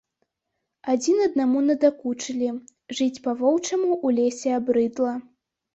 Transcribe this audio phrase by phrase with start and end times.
[0.93, 2.49] Адзін аднаму надакучылі,
[3.01, 5.13] жыць па-воўчаму ў лесе абрыдла.